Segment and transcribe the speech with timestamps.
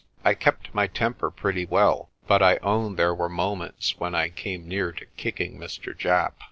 [0.25, 4.67] I kept my temper pretty well, but I own there were moments when I came
[4.67, 5.95] near to kicking Mr.
[5.95, 6.33] Japp.